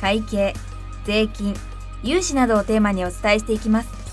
[0.00, 0.54] 会計
[1.04, 1.54] 税金
[2.02, 4.06] 融資などをテーマにお伝えしていきます。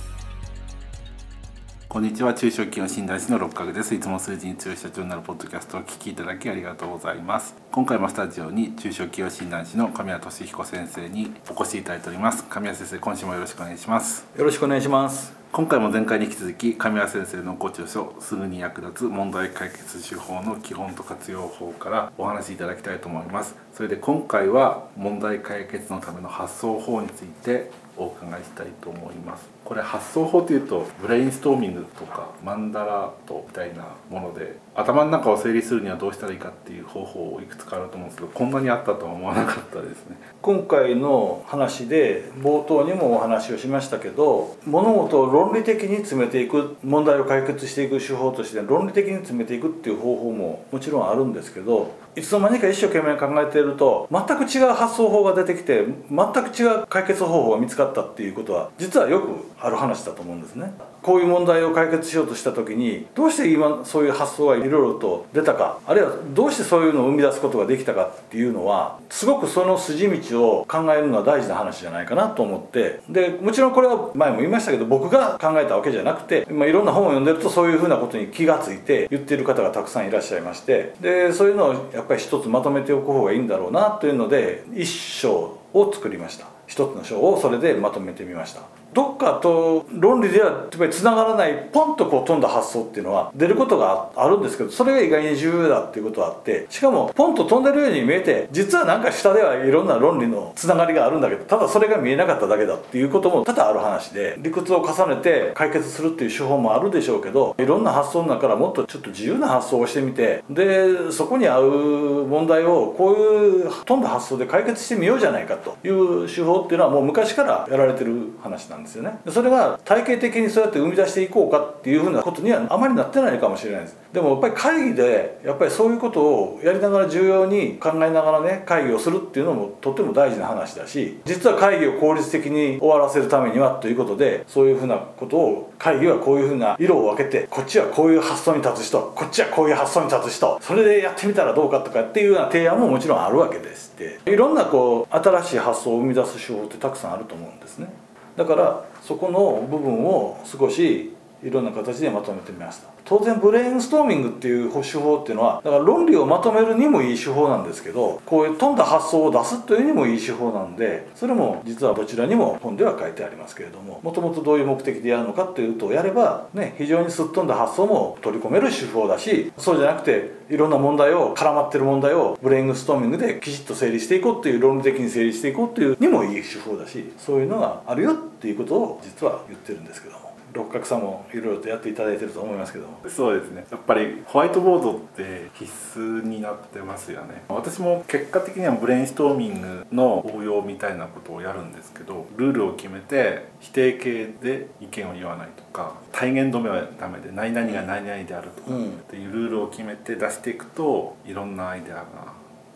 [1.93, 2.33] こんにちは。
[2.33, 3.93] 中小企業診断士の六角です。
[3.93, 7.55] いつも数字に強い社長になるポッドキャストをお聞きいただきありがとうございます。
[7.71, 12.45] 今回もスタジオに中小企業診断士の神谷俊彦先生にお越しいただいております。
[12.45, 14.25] 神谷先生今週もよろしくお願いします。
[14.35, 23.55] よろしくお願いします今回も前回に引き続き神谷先生のご著書すぐに役立つ問題解決手法の基本と活用法からお話しいただきたいと思います。
[23.71, 29.47] それで今回は問題解決のための発想法についてお伺いしたいと思います。
[29.63, 59.27] これ発想法というとブレインストーミングとかマンダラートみたいなもので頭の中を整理するにはどうしたらいいかっていう方法をいくつかあると思うんですけどこんなにあったとは思わなかったですね今回の話で冒頭にもお話をしましたけど物事を論理的に詰めていく問題を解決していく手法として論理的に詰めていくっていう方法ももちろんあるんですけどいつの間にか一生懸命考えていると全く違う発想法が出てきて全く違う解決方法が見つかったっていうことは実はよく
[59.59, 60.73] ある話だと思うんですね。
[61.03, 86.47] こういう問題を解決しようとした時にどうして今そういう発想がいろいろと出たかあるいはどうしてそういうのを生み出すことができたかっていうのはすごくその筋道を考えるのは大事な話じゃないかなと思ってでもちろんこれは前も言いましたけど僕が考えたわけじゃなくて、まあ、いろんな本を読んでるとそういうふうなことに気がついて言ってる方がたくさんいらっしゃいましてでそういうのをやっぱり一つまとめておく方がいいんだろうなというので一章を作りました。
[86.67, 88.61] 一つの章をそれでまとめてみました。
[88.93, 119.19] どっかと論理ではやっぱりつながらないポンとこう飛んだ発想っていうのは出ることがあるんですけどそれが意外に重要だっていうことはあってしかもポンと飛んでるように見えて実はなんか下ではいろんな論理のつながりがあるんだけどただそれが見えなかっただけだっていうことも多々ある話で理屈を重ねて解決するっていう手法もあるでしょうけどいろんな発想の中からもっとちょっと自由な発想をしてみてでそこに合う問題をこういう飛んだ発想で解決してみようじゃないかという手法っていうのはもう昔からやられてる話なんですですよね。
[119.29, 123.97] それが体系的にそうやって生み出していこうかっていうふうなことにはあまりなってないかもしれないです。
[124.13, 144.19] でもやっぱり会議でやっぱりそういうことをやりながら重要に考えながらね会議をするっていうのもとっても大事な話だし実は会議を効率的に終わらせるためにはということでそういうふうなことを会議はこういうふうな色を分けてこっちはこういう発想に立つ人こっちはこういう発想に立つ人それでやってみたらどうかとかっていうような提案ももちろんあるわけでして。
[144.25, 147.87] いろんなこう新しい発想を生み出す手法ってたくさんあると思うんですね。
[148.35, 151.13] だからそこの部分を少し
[151.43, 152.89] いろんな形でまとめてみました。
[153.05, 180.23] 当然ブレインストーミングっていう手法っていうのはだから論理をまとめるにもいい手法なんですけどこういう飛んだ発想を出すというにもいい手法なんでそれも実はどちらにも本では書いてありますけれどももともとどういう目的でやるのかっていうとやればね非常にすっ飛んだ発想も取り込める手法だしそうじゃなくていろんな問題を絡まってる問題をブレインストーミングできちっと整理していこうっていう論理的に整理していこうっていうにもいい手法だしそういうのがあるよっていうことを実は言ってるんですけども。
[180.53, 183.65] 六角さんもいろいろとやっていただいてると思いますけどもそうですね。
[183.69, 187.43] やっぱりホワイトボードって必須になってますよね。
[187.49, 198.79] 私も結果的にはブレインストーミングの応用みたいなことをやるんですけどルールを決めて否定形で意見を言わないとか体言止めはダメで何々が何々であるとかっ
[199.09, 202.03] ていうルールを決めて出していくといろんなアイデアが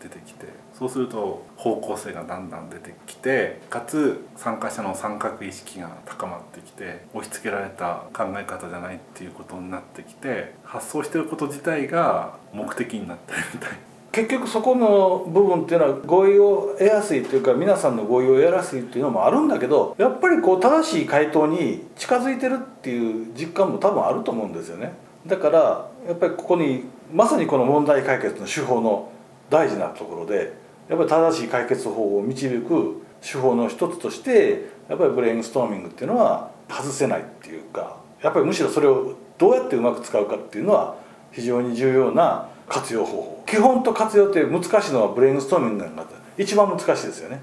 [0.02, 0.46] 出てきて
[0.78, 13.70] そうすると方向性がだんだん出てきてかつ参加者の参画意識が高まってきて押し付けられた考え方じゃないっていうことになってきて発想してること自体が目的になってるみたい。
[14.10, 24.92] 結局そこの部分っていうのは合意を得やすいというか皆さんの合意を得やすいっていうのもあるんだけどやっぱりこう正しい回答に近づいてるっていう実感も多分あると思うんですよね。
[25.26, 29.10] だからやっぱりここにまさにこの問題解決の手法の
[29.50, 30.52] 大事なところで
[30.88, 40.96] やっぱり正しい解決方法を導く手法の一つとしてやっぱりブレインストーミングっていうのは外せないっていうかやっぱりむしろそれをどうやってうまく使うかっていうのは
[41.32, 43.44] 非常に重要な活用方法。
[43.46, 45.90] 基本と活用って難しいのはブレインストーミングが
[46.36, 47.40] 一番難しいですよね。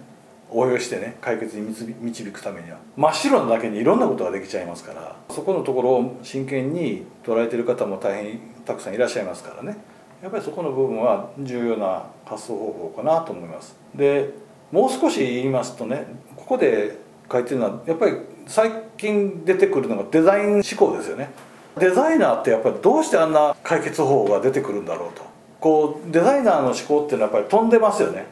[0.51, 2.77] 応用してね解決に導くためには。
[2.95, 9.77] 真っ白なだけにいろんなことができちゃいますからそこのところを真剣に捉えてる方も大変たくさんいらっしゃいますからね。
[10.25, 13.75] やっぱりそこの部分は重要な発想方法かなと思います。
[13.93, 14.31] で
[14.71, 16.97] もう少し言いますとねここで
[17.31, 18.13] 書いてるのはやっぱり
[18.47, 21.29] 最近出てくるのがデザイン思考ですよね。
[21.77, 25.21] デザイナーってやっぱりどうしてあんな解決方法が出てくるんだろうと。
[25.59, 28.25] こうデザイナーの思考っていうのはやっぱり飛んでますよね。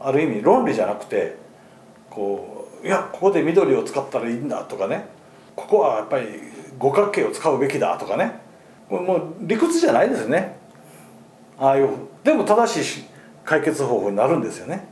[0.00, 1.36] ある意味論理じゃなくて
[2.10, 5.06] こういやここで緑を使ったらいいんだとかね。
[5.54, 6.26] ここはやっぱり
[6.76, 8.32] 五角形を使うべきだとかね。
[8.90, 10.65] もう理屈じゃないですね。
[11.58, 11.88] ああいう
[12.22, 13.04] でも正しい
[13.44, 14.88] 解決方法になるんですよね。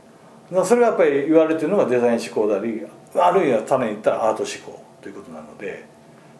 [0.63, 2.85] それがやっぱり言われてるのがデザイン思考であり
[3.15, 5.85] あるいは種に言ったらアート思考ということなので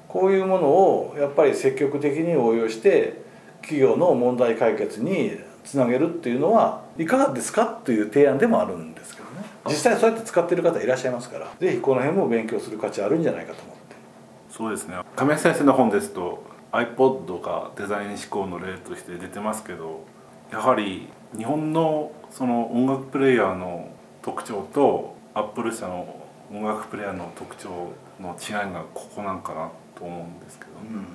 [0.08, 3.22] こういうものをやっぱり積極的に応用して
[3.62, 9.46] 企業の問題解決につなげるっていうのはいかがですかという提案でもあるんですけどね。
[9.66, 11.52] 実際そうやって使ってる方いらっしゃいますから。
[11.60, 13.96] 是非この辺も勉強する価値あるんじゃないかと思って。
[14.50, 14.96] そうですね。
[15.16, 20.06] 亀谷先生の本ですと iPod がデザイン思考の例として出てますけど
[20.52, 21.08] やはり
[21.38, 23.90] 日本のその音楽プレイヤーの
[24.22, 27.70] 特徴とアップル社の音楽プレイヤーの特徴
[28.20, 31.06] の違いがここなんかなと思うんですけど、うん、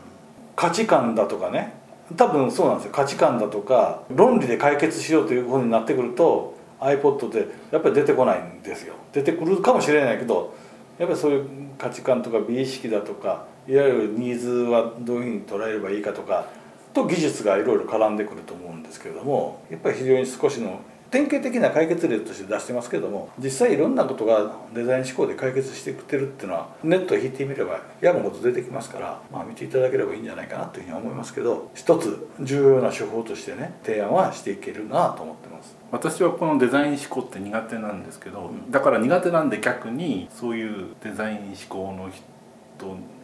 [0.57, 1.79] 価値観だとかね。
[2.17, 2.93] 多分そうなんですよ。
[2.93, 8.95] 価値観だとか論理で解決しようというふうになってくると iPod ってやっぱり出てこないんですよ。
[9.13, 10.55] 出てくるかもしれないけど
[10.99, 11.49] やっぱりそういう
[11.79, 16.47] 価値観とか美意識だとかいわゆるニーズはどういうふうに捉えればいいかとか
[16.93, 35.77] と技術がいろいろ絡んでくると思うんですけれどもやっぱり非常に少しの典型的な解決例として出してますけども実際いろんなことがデザイン思考で解決してくってるっていうのはネットを引いてみればやること出てきますから、まあ、見ていただければいいんじゃないかなというふうに思いますけど一つ重要な手法としてね提案はしていけるなと思ってます。
[35.91, 42.23] 私はこのデザイン思考って苦手なんですけど、うん、だから苦手なんで逆にそういうデザイン思考の人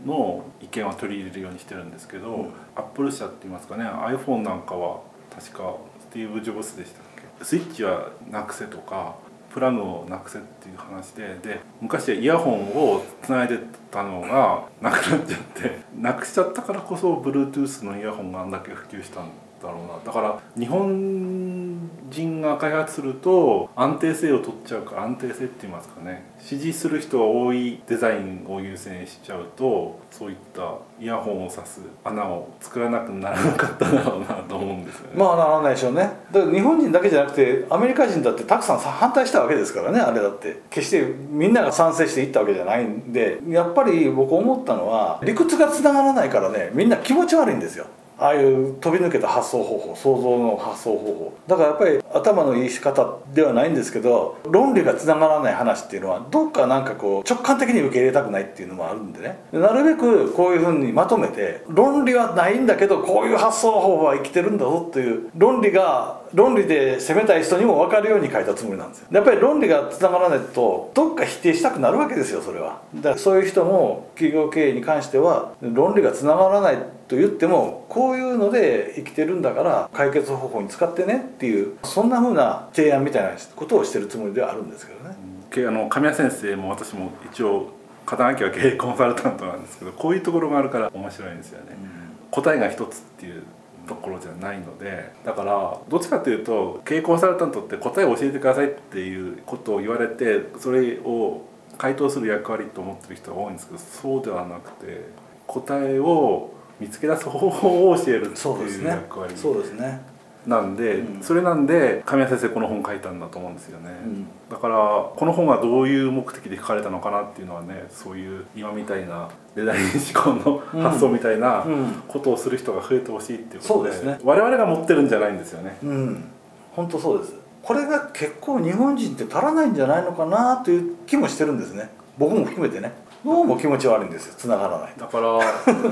[0.05, 5.01] の意見は取り入れるようにしてるんですけど、うん、アップル社って言いますかね iPhone なんかは
[5.35, 9.17] 確かスティーブ・ジョブスでしたスイッチはなくせとか
[9.51, 13.59] プラグをなくせっていう話でで昔はイヤホンをつないで
[13.91, 19.31] たのがなくなっちゃってなくしちゃったからこそ Bluetooth のイヤホンがあんだけ普及したん
[19.63, 20.05] だろうな。
[20.05, 21.66] だから日本
[22.11, 26.25] 人が開発すると安定性を取っちゃうか安定性って言いますかね。
[26.39, 35.19] 支持する人が多いデザインを優先しちゃうとそういったイヤホンを挿す穴を作らなくならなかっただろうなと思うんですよね。
[35.19, 36.11] まあならないでしょうね。
[36.33, 40.63] だから日本人だけじゃなくてアメリカ人だってたくさん反対したわけですからねあれだって。
[40.71, 47.87] 決してみんなが賛成していったわけじゃないんでやっぱり僕思ったのは理屈がつながらないからねみんな気持ち悪いんですよ。
[48.19, 51.33] ああいう飛び抜けた発想方法想像の発想方法。
[51.47, 59.39] だからやっぱり頭のいい仕方ではないんですけど論理がつながらない話っていうのはどっかなんかこう直感的に受け入れたくないっていうのもあるんでね。
[59.53, 69.09] なるべくこういうふうにまとめて論理はないんだけどこういう発想方法は生きてるんだぞっていう論理が論理で攻めたい人にも分かるように書いたつもりなんですよ。
[69.13, 72.81] やっぱり論理がつながらないとどっか否定したくなるわけですよそれは。
[72.95, 76.79] だからそういう人も企業経営に関しては論理がつながらない
[77.09, 85.17] と言ってもこういうので生きてるんだから解決方法に使ってねっていうそんなふうな提案みたいなことをしてるつもりではあるんですけどね。
[85.57, 87.69] あの神谷先生も私も一応
[88.05, 91.77] 肩書きは経営コンサルタントなんですけどこういうところがあるから面白いんですよね。
[91.81, 93.43] うん、答えが一つっていう
[93.87, 101.43] ところじゃないのでだからどっちかというと経営コンサルタントって答えを教えてくださいっていうことを言われてそれを
[101.79, 105.09] 回答する役割と思ってる人が多いんですけどそうではなくて
[105.47, 110.17] 答えを見つけ出す方法を教えるっていう役割そうですね。
[110.47, 114.77] なんで、うん、それなんで神谷先生この本書いたんだと思うんですよね、うん、だから
[115.17, 121.67] この本はどういう目的で書かれたのかなっていうのはねそういう今みたいなデザイン思考の発想みたいな
[122.07, 124.19] ことをする人が増えてほしいっていうことで,、そうですね。
[124.23, 125.79] 我々が持ってるんじゃないんですよね。
[125.83, 126.25] うん。
[126.73, 127.35] 本当そうです。
[127.63, 131.91] これが結構日本人って足らないんじゃないのかなという気もしてるんですね。
[132.19, 132.93] 僕も含めてね
[133.25, 134.35] どうも気持ち悪いんですよ。
[134.37, 135.39] 繋がらないだから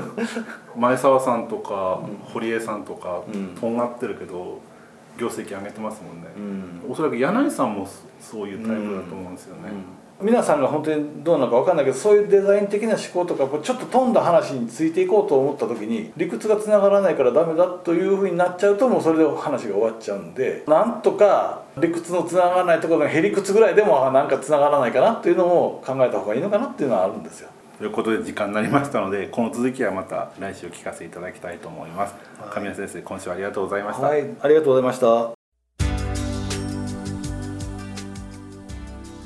[0.77, 2.01] 前澤さんとか
[2.33, 3.21] 堀江さんとか、
[3.59, 4.59] とんがってるけど
[5.17, 6.27] 業績上げてますもんね、
[6.85, 7.87] うん、おそらく柳井さんも
[8.19, 9.71] そういうタイプだと思うんですよね、
[10.21, 27.49] 皆さんが本当にどうなのか分かんないけどそういうデザイン的な思考とかちょっと飛んだ話についていこうと思った時に理屈がつながらないからダメだというふうになっちゃうともうそれで話が終わっちゃうんでなんとか理屈のつながらないところがへりくつぐらいでもなんかつながらないかなっていうのも考えた方がいいのかなっていうのはあるんですよ。
[27.77, 32.15] ということで時間になりましたのでこの続きはまた来週聞かせていただきたいと思います。
[32.51, 34.07] 神谷先生今週はありがとうございました。
[34.07, 35.44] はい、ありがとうございました。